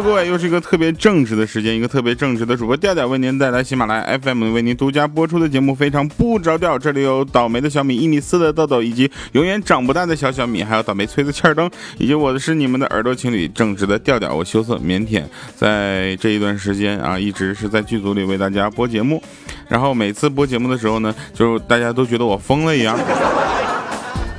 [0.00, 6.78] 各位，又是一个特别正直的时间，一个特别正直的主播调调为您带来喜马拉雅 FM 为您独家播出的节目，非常不着调。
[6.78, 14.34] 这里有倒霉的小米一米四的豆豆，以及永远长不大的小小米，还有倒霉催的欠儿灯，以及我的是你们的耳朵情侣正直的调调。
[14.34, 15.22] 我羞涩腼腆，
[15.54, 19.22] 在这一段时间啊，一直是在剧组里为大家播节目，
[19.68, 22.98] 然后每次播节目的时候呢，就大家都觉得我疯了一样。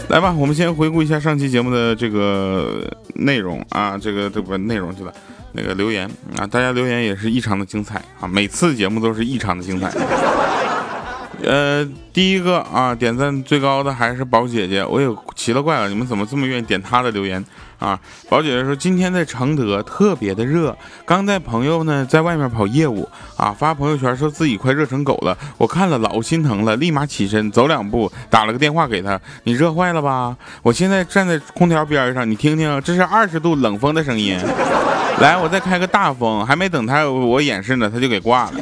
[0.09, 5.13] 来吧，我们先回顾一下上期节目的这个内容啊，这个这不内容去了，
[5.53, 9.91] 那个留言啊，大家留言也是异常的精彩啊，每次节目都是异常的精彩。
[11.45, 17.43] 呃，第一个啊，点赞最高的还是宝姐姐，我也奇了怪了，你们怎么这么愿意点她的留言
[17.79, 17.99] 啊？
[18.29, 30.37] 宝姐姐说今天在承德特别的热，刚带朋友呢在外面跑业务啊，发朋友圈说自己快热成狗了，我看了老心疼了，立马起身走两步，打了个电话给他，你热坏了吧？
[30.61, 34.39] 我现在站在空调边上，你听听，这是二十度冷风的声音。
[35.19, 38.53] 来，我再开个大风，还没等他我演示呢，他就给挂了。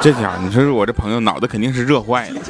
[0.00, 2.40] 这家伙，你说我这朋友脑子肯定是热坏了。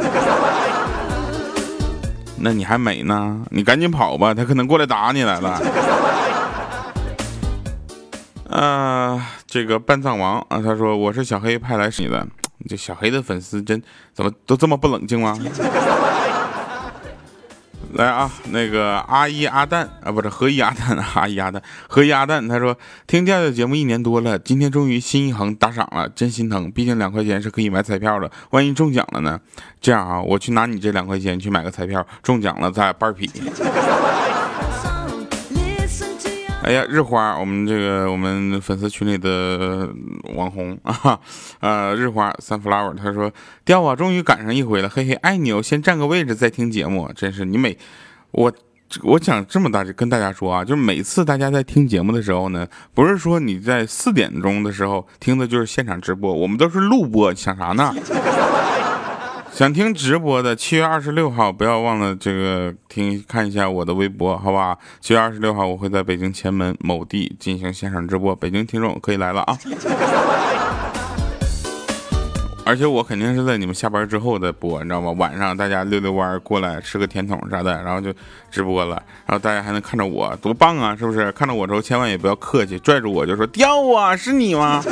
[2.39, 3.45] 那你还美呢？
[3.51, 5.61] 你赶紧跑吧，他可能过来打你来了。
[8.49, 12.27] 啊，这个半藏王啊，他说我是小黑派来你的。
[12.69, 13.83] 这小黑的粉丝真
[14.15, 15.39] 怎么都这么不冷静吗？
[18.01, 22.75] 来啊，那个阿一阿蛋啊，不是何一阿蛋，阿一阿蛋，何一阿蛋，他说
[23.07, 29.39] 听调调节目一年多了，今天终于心一横打赏了，真心疼，毕竟两块钱是可以买彩票的，万一中奖了呢？
[29.83, 33.31] 这样啊，我去拿你这两块钱去买个彩票，中奖了咱俩半劈。
[36.63, 39.89] 哎呀，日花，我们这个我们粉丝群里的
[40.35, 41.19] 网红 啊，
[41.61, 43.33] 呃，日花 sunflower，他说
[43.65, 47.77] 掉啊，终于赶上一回了，嘿嘿，爱你哦，先占个位置再听节目，真是你每
[48.33, 48.53] 我
[49.03, 57.95] 我想这么大跟大家说啊，就是每次大家在听节目的时候呢，不是说你在四点钟的时候听的就是现场直播，我们都是录播，想啥呢？
[59.61, 64.79] 想听直播的，七月二十六号不要忘了这个听看一下我的微博，好吧？
[65.03, 69.59] 七月二十六号我会在北京前门某地进行线上直播，北京听众可以来了啊！
[72.65, 75.11] 而且我肯定是在你们下班之后再播，你知道吗？
[75.19, 78.11] 晚上大家溜溜弯过来吃个甜筒啥的，然后就
[78.51, 78.95] 直播了，
[79.27, 80.97] 然后大家还能看着我，多棒啊！
[80.97, 81.31] 是不是？
[81.33, 84.83] 看着我之后千万也不要客气，拽住我就说掉啊，是你吗？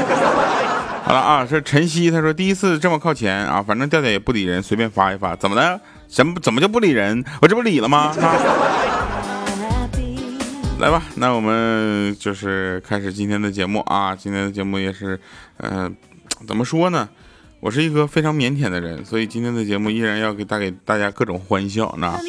[1.08, 5.80] 好了啊，是晨曦，他说第一次这么靠前啊，反正调调也不理人，随便发一发，怎么的？
[6.06, 7.24] 什么怎么就不理人？
[7.40, 8.14] 我这不理了吗？
[10.78, 14.14] 来吧，那我们就是开始今天的节目啊。
[14.14, 15.18] 今天的节目也是，
[15.56, 15.96] 嗯，
[16.46, 17.08] 怎么说呢？
[17.60, 22.20] 我是一个非常腼腆的人，所以今天的节目依然要给带给大家各种欢笑，呢。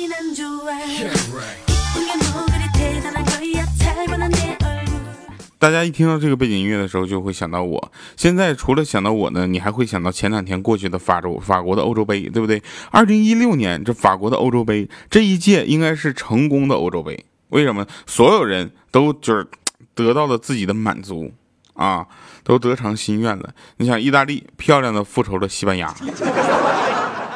[5.59, 7.91] 大家一听到这个背景音乐的时候，就会想到我。
[8.15, 12.63] 现在除了想到我呢，你还会想到前两天过去的法洲法国的欧洲杯，对不对？
[12.91, 17.85] 二零一六年这法国的欧洲杯这一届应该是成功的欧洲杯，为什么？
[18.05, 19.45] 所有人都就是
[19.93, 21.29] 得到了自己的满足
[21.73, 22.07] 啊，
[22.45, 23.49] 都得偿心愿了。
[23.75, 25.93] 你想，意大利漂亮的复仇了西班牙，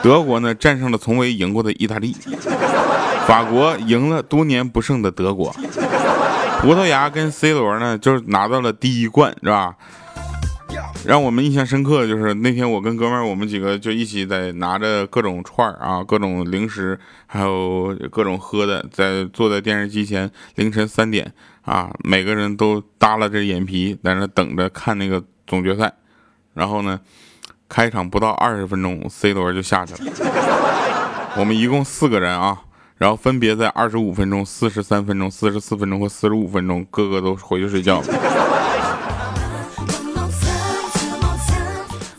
[0.01, 2.15] 德国呢战胜了从未赢过的意大利，
[3.27, 5.53] 法国赢了多年不胜的德国。
[6.65, 9.75] 葡萄牙跟 C 罗呢，就是拿到了第一冠，是吧？
[11.05, 16.97] 让我们印象深刻的就是那天我跟哥们儿，我们几个就一起在拿着各种串儿啊，各种零食，
[17.27, 25.93] 还有各种喝的，在坐在电视机前，凌晨三点啊，每个人都耷拉着眼皮在那等着看那个总决赛。
[26.53, 26.97] 然后呢，
[27.67, 30.11] 开场不到二十分钟，C 罗就下去了。
[31.35, 32.61] 我们一共四个人啊。
[33.03, 38.01] 然后分别在二十五分钟、四十三分钟、四十四分钟和四十五分钟，个个都回去睡觉。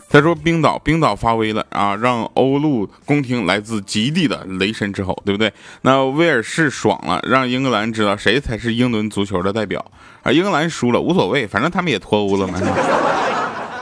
[0.07, 5.51] 再说冰岛，冰岛发威了啊，让欧陆宫廷来自极地的雷神之吼，对不对？
[5.81, 9.83] 那威尔士爽了，让英格兰知道谁才是英伦足球的代表。
[10.21, 12.59] 啊，英格兰输了无所谓，反正他们也脱欧了嘛。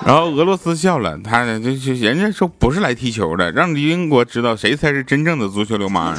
[0.06, 6.16] 然后俄罗斯笑了，他这这人家说不是来踢球的，让英国知道谁才是真正的足球流氓。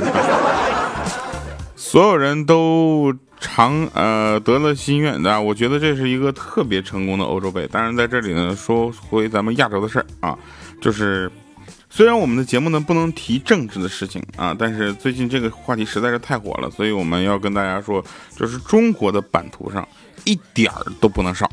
[1.94, 7.69] 所有人都尝呃得了心愿的，我觉得这是一个特别成功的欧洲杯。
[7.69, 10.37] 当然在这里呢，说回咱们亚洲的事儿啊，
[10.81, 11.31] 就是
[11.88, 18.05] 虽然我们的节目呢不能提政治的事情啊，但是最近这个话题实在是太火了，所以我们要跟大家说，
[18.35, 19.88] 就是中国的版图上
[20.25, 21.49] 一点儿都不能少。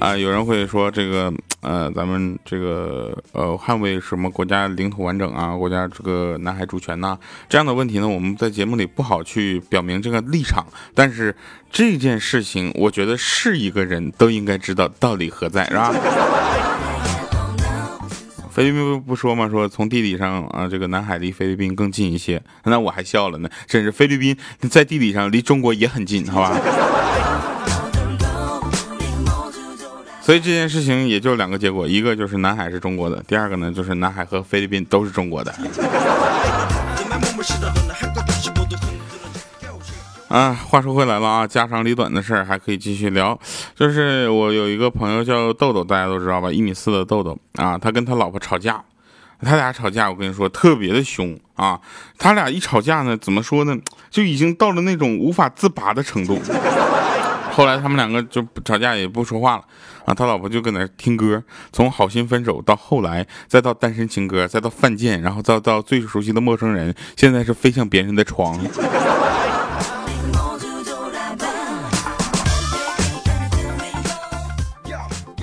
[0.00, 1.32] 啊，有人会说这个
[1.62, 7.16] 呃，咱们这个呃，捍卫什么国家领土完整啊，国家这个南海主权呐，
[7.48, 10.66] 这样的问题呢，我们在节目里不好去表明这个立场。
[10.94, 11.34] 但是
[11.70, 15.94] 这件事情，我觉得是一个人都应该知道道理何在，是吧？
[18.52, 19.48] 菲律宾不说吗？
[19.48, 22.40] 说从地理上啊，这个南海离菲律宾更近一些。
[22.64, 24.36] 那我还笑了呢，甚至菲律宾
[24.70, 26.60] 在地理上离中国也很近，好吧？
[30.24, 35.54] 所以这件事情也就两个结果，一个就是南海是中国的，第二个呢就是南海和菲律宾都是中国的。
[40.28, 43.38] 啊，话说回来了啊，家长里短的事儿还可以继续聊。
[43.76, 46.50] 就是我有一个朋友叫豆豆，大家都知道吧？
[46.50, 48.82] 一米四的豆豆啊，他跟他老婆吵架，
[49.42, 51.78] 他俩吵架，我跟你说特别的凶啊。
[52.16, 53.76] 他俩一吵架呢，怎么说呢？
[54.10, 56.40] 就已经到了那种无法自拔的程度。
[57.54, 59.62] 后来他们两个就吵架也不说话了
[60.04, 61.40] 啊，他老婆就搁那听歌，
[61.72, 68.58] 从好心分手到后来，再到单身情歌，再到犯贱，然后再到最熟悉的陌生人，现在是飞向别人的床。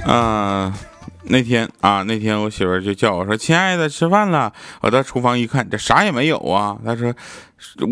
[0.05, 0.73] 啊，
[1.23, 4.51] 那天啊，那天我媳妇就叫我说：“亲爱的，吃饭了。”
[4.81, 6.77] 我到厨房一看，这啥也没有啊。
[6.83, 7.13] 她说：“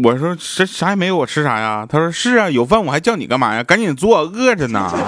[0.03, 3.63] 我说这啥也没有，我吃啥呀？”她说：“是啊，有饭我还叫你干嘛呀？
[3.63, 4.91] 赶紧做，饿着呢。”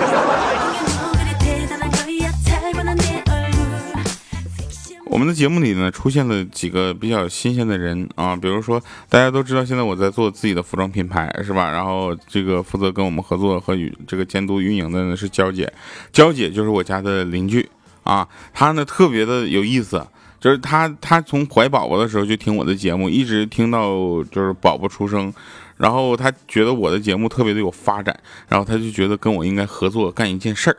[5.05, 11.69] 我们的节目里呢，出现了几个比较新鲜的人啊，比如说大家都知道，现在我在做自己的服装品牌，是吧？
[11.69, 15.71] 然后这个负责跟我们合作和与这个监督运营的呢是娇姐，
[16.13, 17.69] 娇姐就是我家的邻居
[18.03, 20.05] 啊，她呢特别的有意思，
[20.39, 23.89] 就是她她从怀宝宝的时候就听我的节目，一直听到
[24.31, 25.33] 就是宝宝出生，
[25.77, 28.17] 然后她觉得我的节目特别的有发展，
[28.47, 30.77] 然后她就觉得跟我应该合作干一件事儿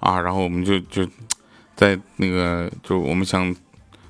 [0.00, 1.06] 啊，然后我们就就
[1.74, 3.54] 在那个就我们想。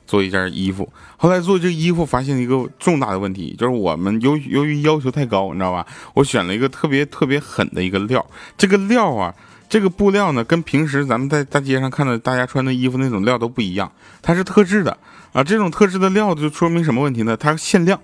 [0.07, 5.85] 做一件衣服，后来做这衣服发现一个重大的问题，就是我们由由于要求太高，你知道吧？
[6.15, 8.25] 我选了一个特别特别狠的一个料，
[8.57, 9.35] 这个料啊，
[9.69, 13.91] 这个布料呢，跟平时咱们在大街上看到大家穿的衣服那种料都不一样，
[14.23, 14.97] 它是特制的
[15.33, 15.43] 啊。
[15.43, 17.37] 这种特制的料就说明什么问题呢？
[17.37, 18.01] 它限量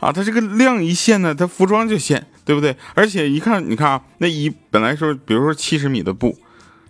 [0.00, 2.74] 啊，它这个量一限呢，它服装就限，对不对？
[2.94, 6.36] 而且一看，你看啊，那衣本来说，比如说七十米的布，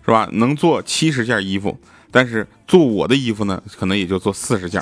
[0.05, 0.27] 是吧？
[0.31, 1.77] 能做七十件衣服。
[2.09, 4.79] 但是做我的衣服呢，可能也就做四十件，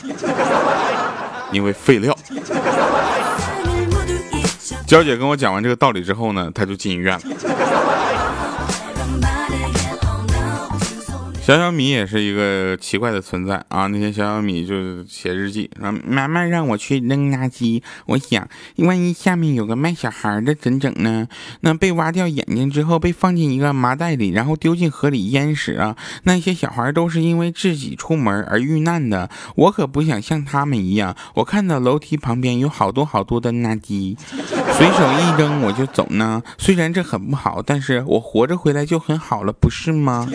[1.54, 2.14] 因为废料。
[4.86, 7.22] 娇姐跟我讲完这个道理之后呢，她就进医院了。
[11.42, 13.88] 小小米也是一个奇怪的存在啊！
[13.88, 17.82] 那天小小米就写日记，说妈妈让我去扔垃圾。
[18.06, 18.48] 我想，
[18.78, 21.28] 万一下面有个卖小孩的怎整呢？
[21.62, 25.98] 那被挖掉眼睛之后，被放进一个麻袋里，然后丢进河里淹死啊！
[26.24, 29.28] 那些小孩都是因为自己出门而遇难的。
[29.56, 31.16] 我可不想像他们一样。
[31.34, 34.16] 我看到楼梯旁边有好多好多的垃圾，
[34.78, 36.44] 随手一扔我就走呢。
[36.60, 40.30] 虽然这很不好，但是我活着回来就很好了，不是吗？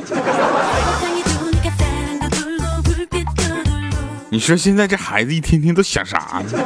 [4.29, 6.61] 你说现在这孩子一天天都想啥呢？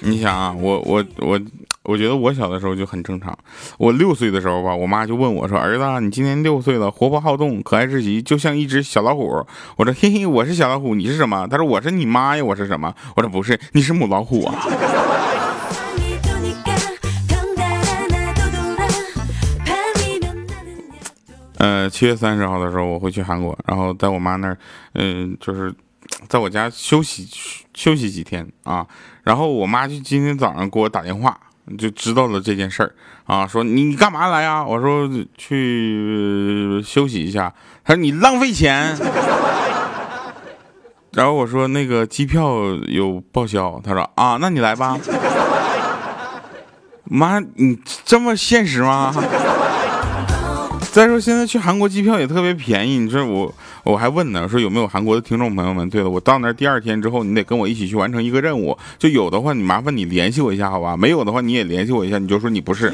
[0.00, 1.40] 你想啊，我我我，
[1.84, 3.36] 我觉得我小的时候就很正常。
[3.78, 9.46] 我六岁的时候吧，我妈就问我说：“儿子，你今年六岁了，活泼好动，可爱至极，就像一只小老虎。”
[9.78, 14.66] 我说：“嘿嘿，我是小老虎，你是什么？”他说：“我是你妈呀，我是什么？”我说：“不是，你是母老虎啊。”
[21.62, 24.58] 呃，七月三十号的时候我会去韩国，然后在我妈那儿，
[24.94, 25.72] 嗯，就是
[26.28, 27.24] 在我家休息
[27.72, 28.84] 休息几天啊。
[29.22, 31.38] 然后我妈就今天早上给我打电话，
[31.78, 32.92] 就知道了这件事儿
[33.26, 34.64] 啊，说你干嘛来呀？
[34.64, 37.54] 我说去休息一下。
[37.84, 38.98] 她说你浪费钱。
[41.12, 42.56] 然后我说那个机票
[42.88, 43.80] 有报销。
[43.84, 44.98] 她说啊，那你来吧。
[47.04, 49.14] 妈，你这么现实吗？
[50.92, 55.88] 再说现在去韩国机票也特别便宜，你说我我还问呢，说有没有韩国的听众朋友们？
[55.88, 60.94] 对了，我到那第二天之后，你得跟我一起去完成一个任务，就有的话你麻烦你联系我一下，好吧？
[60.94, 62.92] 没有的话你也联系我一下，你就说你不是。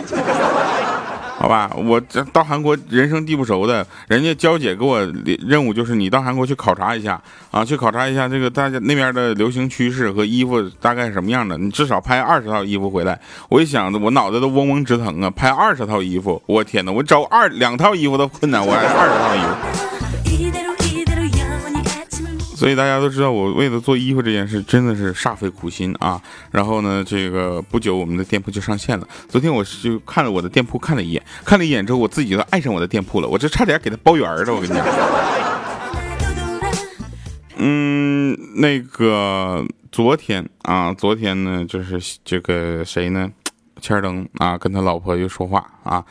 [1.38, 5.00] 好吧，我这到韩国人生地不熟的，人家娇姐给我
[5.46, 7.20] 任务就是你到韩国去考察一下
[7.52, 13.18] 啊，去考察一下这个大家那边的流行趋势和衣服大概什么样的，你至少拍二十套衣服回来。
[13.48, 15.30] 我一想，我脑袋都嗡嗡直疼啊！
[15.30, 19.97] 拍二十套衣服，我天哪，我找二两套衣服都困难，我还二十套衣服。
[22.58, 26.20] 所以大家都知道，我为了做衣服这件事真的是煞费苦心啊。
[26.50, 29.06] 然后呢，这个不久我们的店铺就上线了。
[29.28, 33.28] 昨天我就看了我的店铺看了一眼，看了一眼之后，我自己都爱上我的店铺了。
[33.28, 34.84] 我这差点给他包圆了，我跟你讲。
[37.58, 43.30] 嗯，那个昨天啊，昨天呢，就是这个谁呢？
[43.80, 46.04] 千灯啊，跟他老婆又说话啊。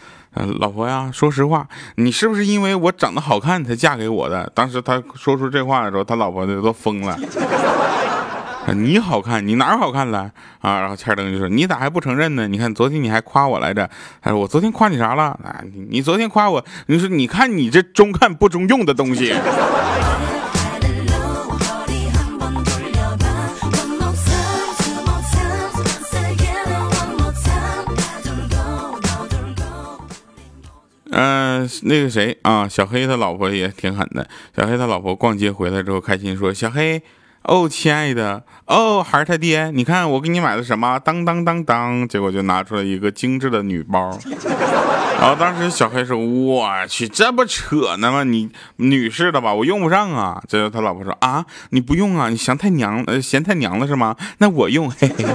[0.60, 4.52] 老婆呀，说实话，你是不是因为我长得好看才嫁给我的？
[4.54, 7.18] 当时他说出这话的时候，他老婆都疯了。
[8.76, 10.30] 你好看，你哪好看了
[10.60, 10.82] 啊？
[10.82, 12.50] 然后千灯就说：“你咋还不承认呢？
[12.50, 13.90] 你看昨天你还夸我来着。”
[14.22, 15.24] 他说：“我昨天夸你啥了？
[15.24, 19.34] 啊，你昨天夸我，你说你看你这中看不中用的东西。”
[31.12, 34.28] 嗯，那个谁啊，小黑他老婆也挺狠的。
[34.56, 37.02] 小黑他老婆逛街回来之后，开心说：“小黑，
[37.44, 41.00] 哦，亲爱的，哦，还是他爹，你看我给你买的什么？
[41.00, 44.18] 当当当当，结果就拿出了一个精致的女包。
[45.20, 48.24] 然后当时小黑说：我去，这不扯呢吗？
[48.24, 50.44] 你女士的吧，我用不上啊。
[50.48, 52.30] 这后他老婆说：啊，你不用啊？
[52.30, 54.16] 你嫌太娘，呃，嫌太娘了是吗？
[54.40, 55.26] 那我用，嘿嘿。”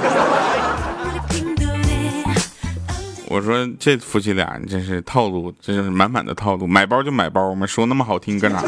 [3.32, 6.66] 我说这夫妻俩真是套路，真是满满的套路。
[6.66, 8.62] 买包就买包嘛，说那么好听干啥？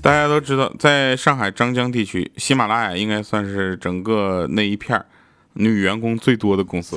[0.00, 5.04] 大家都知道，在上海张江地区，喜马拉雅应该算是整个那一片
[5.54, 6.96] 女员工最多的公司。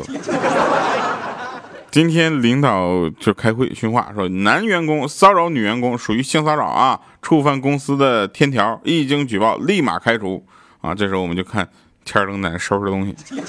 [1.90, 10.46] 今天领导就开会训话，说男员工骚扰女员工属于性骚扰啊，触犯公司的天条，一经举报立马开除
[10.82, 10.94] 啊。
[10.94, 11.68] 这时候我们就看。
[12.06, 13.16] 天冷在那收拾东西，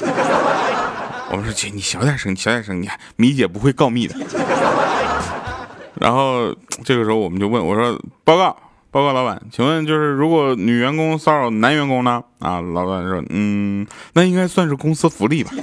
[1.30, 4.14] 我们说姐，你小点声，小点声，你看米姐不会告密的。
[6.00, 8.56] 然后这个时候我们就问我说：“报告，
[8.90, 15.52] 报告老板，请问就是如果女员工骚扰男员工呢？”啊，老板说：“嗯，那应该算是公司福利吧。”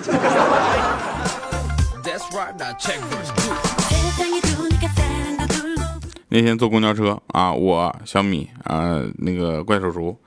[6.33, 10.17] 那天坐公交车啊，我小米啊，那个怪叔叔。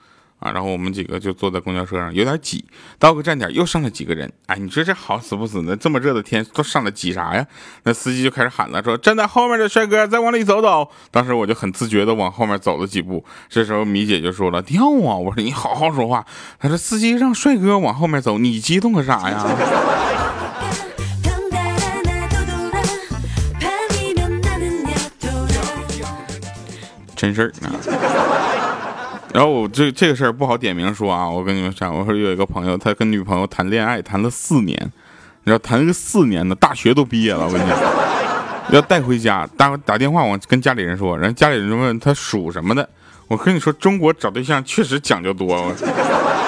[0.44, 2.62] 啊，然后我们几个就坐在公交车上，有点挤。
[2.98, 7.46] 到个站点又上来几个人，哎，你说这好死不死的，这么热的天都上来挤啥呀？
[7.84, 10.90] 那司机就开始喊了，说站在后面的帅哥再往里走走。
[11.10, 13.24] 当时我就很自觉的往后面走了几步。
[13.48, 15.16] 这时候米姐就说了，掉啊！
[15.16, 16.22] 我说你好好说话。
[16.58, 19.46] 他说司机让帅哥往后面走，你激动个啥呀？
[27.16, 28.23] 真事儿啊。
[29.34, 34.78] 然后我这这个事儿不好点名说啊，我跟你们讲，我说有一个朋友，他跟女朋友谈恋爱谈了四年，
[35.42, 37.76] 你知道谈个四年的，大学都毕业了，我跟你讲，
[38.70, 42.88] 要带回家打打电话往跟家里人说，然后家里人就问他属什么的。
[43.26, 45.74] 我跟你说，中国找对象确实讲究多，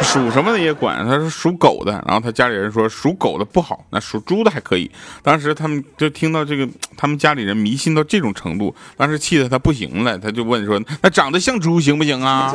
[0.02, 1.04] 属什么的也管。
[1.06, 4.90] 他说属狗的，然后他家里人说属狗的不好，那属猪的还可以。
[5.22, 12.54] 当时他们就听到这个，他们家里人迷信到这种程度，当时气得他不行了，他就问说：“那长得像猪行不行啊？”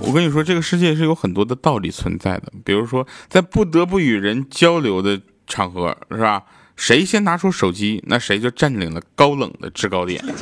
[0.00, 5.20] 我跟你说，这个世界是有很多的道理存在的，比如说在不得不与人交流的。
[5.52, 6.42] 场合是吧？
[6.74, 10.24] 谁先拿出手机，那谁就占领了高冷的制高点。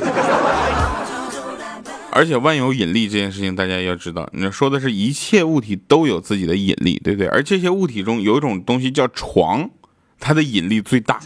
[2.13, 7.27] 而且万有引力这件事情，大家要知道，你说的是一切物体都有自己的引力，对不对？
[7.27, 9.69] 而这些物体中有一种东西叫床，
[10.19, 11.19] 它的引力最大。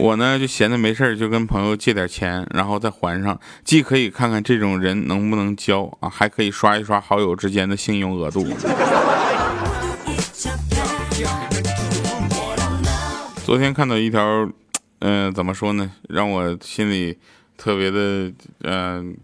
[0.00, 8.46] 我呢就闲着没事就跟朋友借点钱，然后再还上，既可以看看这种人能不能交啊，还可以刷一刷好友之间的信用额度。
[13.44, 14.48] 昨天看到一条，
[15.00, 17.18] 嗯，怎么说呢，让我心里
[17.58, 19.14] 特别的，嗯，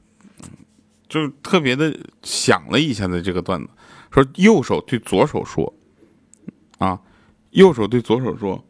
[1.08, 3.70] 就特别的想了一下的这个段子，
[4.10, 5.72] 说右手对左手说，
[6.76, 7.00] 啊，
[7.52, 8.62] 右手对左手说。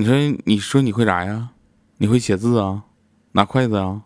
[0.00, 1.50] 你说，你说你会啥呀？
[1.98, 2.84] 你会写字啊？
[3.32, 4.00] 拿筷子啊？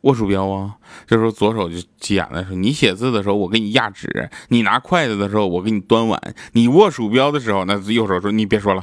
[0.00, 0.74] 握鼠标啊？
[1.06, 6.20] 这时候左手就急眼了，说：“你写字的时候我给你压纸，你拿筷子的时候我给你端碗，
[6.54, 8.82] 你握鼠标的时候那右手说你别说了。”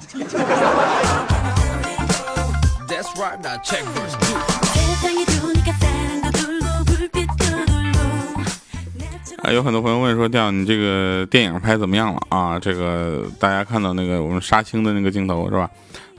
[9.44, 15.70] 啊，有很多朋友问说：“调你这个电影拍怎么样了啊？”这个大家看到那个我们杀青的那个镜头是吧？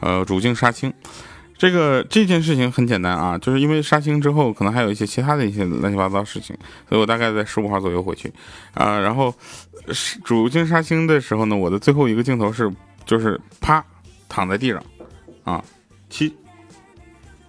[0.05, 0.93] 呃，主镜杀青，
[1.57, 6.55] 这个这件事情很简单啊，就是因为杀青之后，可能还有一些其他的一些乱七八糟事情，
[6.87, 8.31] 所以我大概在十五号左右回去
[8.75, 8.99] 啊。
[8.99, 9.35] 然后
[10.23, 12.71] 主镜杀青的时候呢，我的最后一个镜头是
[13.07, 13.83] 就是啪
[14.29, 14.85] 躺在地上
[15.45, 15.65] 啊，
[16.11, 16.37] 其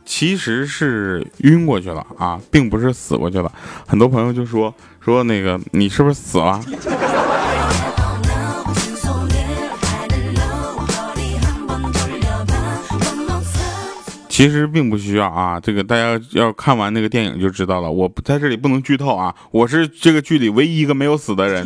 [0.05, 3.51] 其实是晕过去了啊，并不是死过去了。
[3.85, 6.63] 很多朋友就说说那个你是不是死了？
[14.35, 17.89] 其实并不需要啊，这个大家要看完那个电影就知道了。
[17.89, 21.65] 我不在这里不能剧透啊，我是这个剧里唯一一个没有死的人。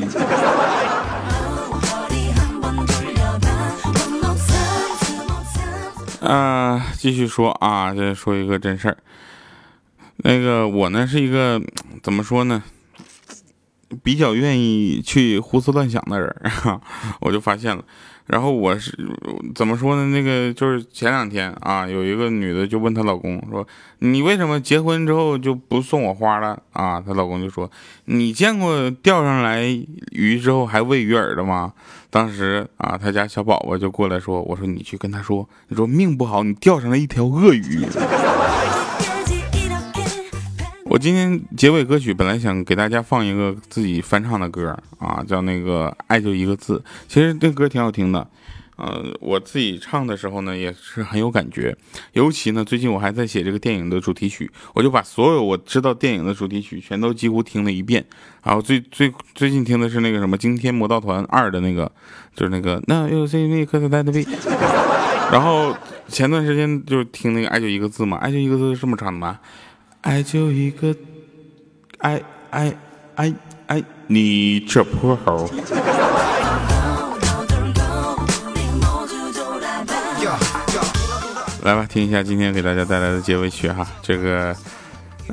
[6.21, 8.97] 啊，继续说啊，再说一个真事儿。
[10.17, 11.59] 那个我呢是一个
[12.03, 12.61] 怎么说呢，
[14.03, 16.35] 比较愿意去胡思乱想的人，
[17.21, 17.83] 我就发现了。
[18.29, 18.95] 然后我是
[19.55, 20.05] 怎么说呢？
[20.15, 23.67] 那个就是前两天啊，有一个女的就问她老公说
[23.99, 27.69] ：“你为什么结婚之后就不送我花了？”啊，她老公就说
[28.05, 29.63] ：“你见过钓上来
[30.11, 31.73] 鱼之后还喂鱼饵的吗？”
[32.11, 37.83] 当时啊，他家小宝宝就过来说：“我说你去跟他说，你说命不好，你钓上来一条鳄鱼。”
[40.89, 46.83] 我今天结尾歌曲本来想给大家放一个自己翻唱的歌啊，叫那个爱就一个字。
[47.07, 48.27] 其实这歌挺好听的，
[48.75, 51.77] 呃，我自己唱的时候呢也是很有感觉。
[52.13, 58.03] 尤其呢，最近我还在写这个电影的主题曲，我就把所有我知道电影的主题曲全都几乎听了一遍。
[58.41, 61.91] 然后最最最近听的是那个什么《惊天魔盗团二》的那个，
[62.35, 64.25] 就是那个那又 C V 克特戴的 V。
[65.31, 65.77] 然后
[66.07, 69.39] 前段时间就听那个爱就一个字嘛，爱就一个字是这么唱的吗？
[70.01, 70.95] 爱就一个，
[71.97, 72.73] 爱爱
[73.15, 73.33] 爱
[73.67, 75.49] 爱你这泼猴！
[81.63, 84.55] 来吧，听一下今天给大家带来的结尾曲哈，这个，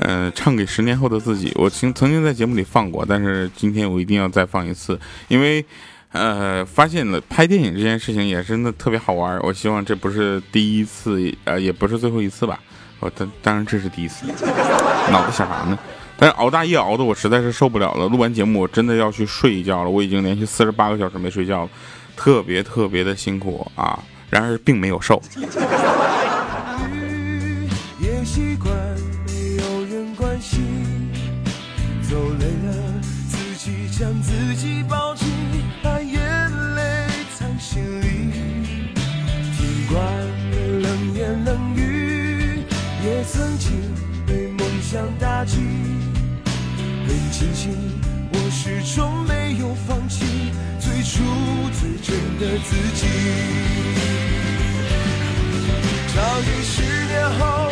[0.01, 1.53] 嗯，唱给十年后的自己。
[1.55, 5.65] 我曾曾经在节目里放过，但是今天我一定要再放一次，因为，
[6.11, 9.39] 呃，发现了拍电影这件事情也真的特别好玩。
[9.43, 12.59] 我希望这不是第一次，呃，也不是最后一次吧。
[13.01, 14.27] 我当当然这是第一次，
[15.11, 15.79] 脑子想啥呢？
[16.19, 18.09] 但是熬大夜熬的我实在是受不了了。
[18.09, 19.91] 录完节目我真的要去睡一觉了。
[19.91, 21.71] 我已经连续四十八个小时没睡觉了，
[22.17, 23.99] 特别特别的辛苦啊！
[24.31, 25.23] 然而并没有瘦。
[34.23, 35.26] 自己抱着
[45.55, 47.73] 很庆幸，
[48.33, 50.25] 我始终没有放弃
[50.81, 51.23] 最初
[51.79, 53.07] 最真的自己。
[56.09, 57.71] 唱给十年后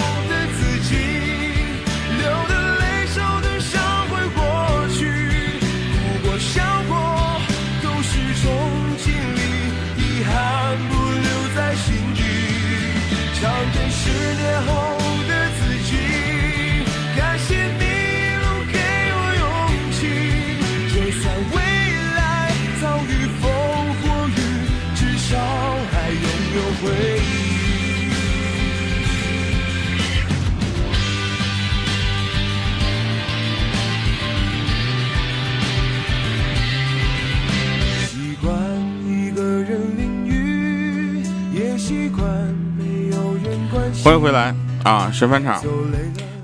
[45.15, 45.63] 神返场，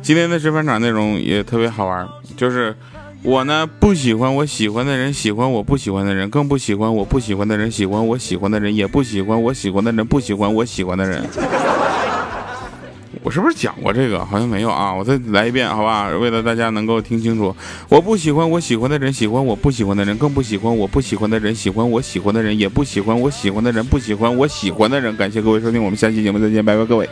[0.00, 2.74] 今天的神返场内容也特别好玩，就是
[3.22, 11.22] 我呢不喜欢我喜欢的人喜欢我不喜欢的人，更不喜欢我不喜欢的人喜欢我喜欢的人，也不喜欢我喜欢的人不喜欢我喜欢的人。
[13.22, 14.24] 我是不是讲过这个？
[14.24, 14.94] 好像没有啊！
[14.94, 16.09] 我再来一遍，好吧？
[16.09, 17.54] 为了大家能够听清楚，
[17.88, 25.14] 我不喜欢我喜欢的人喜欢我不喜欢的人，更不喜欢我不喜欢的人喜欢我喜欢的人，也不喜欢我喜欢的人不喜欢我喜欢的人。
[25.16, 27.09] 感谢各位收听，我们下期节目再见，拜拜，各位。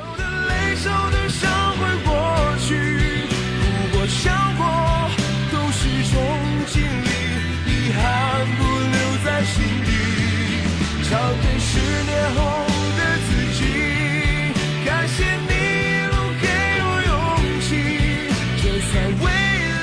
[19.20, 19.26] 未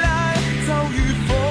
[0.02, 0.36] 来
[0.68, 1.45] 遭遇风。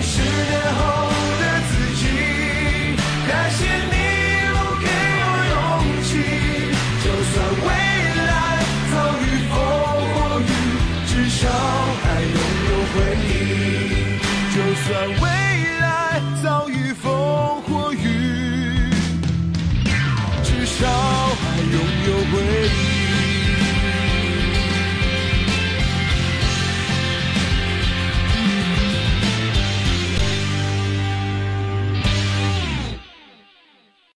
[0.00, 0.67] 世界